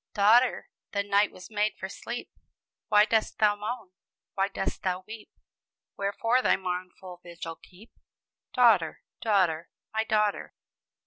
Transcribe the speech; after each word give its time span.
"Daughter, 0.15 0.67
the 0.93 1.03
night 1.03 1.31
was 1.31 1.51
made 1.51 1.75
for 1.77 1.87
sleep; 1.87 2.31
Why 2.87 3.05
dost 3.05 3.37
thou 3.37 3.55
moan, 3.55 3.91
why 4.33 4.47
dost 4.47 4.81
thou 4.81 5.01
weep? 5.05 5.29
Wherefore 5.95 6.41
thy 6.41 6.55
mournful 6.57 7.19
vigil 7.21 7.55
keep? 7.57 7.91
Daughter, 8.51 9.03
daughter, 9.21 9.69
my 9.93 10.03
daughter!" 10.03 10.55